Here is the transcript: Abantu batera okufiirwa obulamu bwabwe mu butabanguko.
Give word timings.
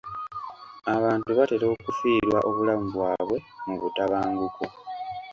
Abantu 0.95 1.27
batera 1.37 1.65
okufiirwa 1.75 2.37
obulamu 2.49 2.87
bwabwe 2.95 3.37
mu 3.65 3.75
butabanguko. 3.81 4.63